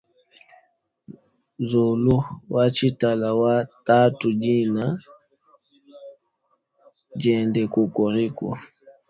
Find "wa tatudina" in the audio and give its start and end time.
3.41-4.85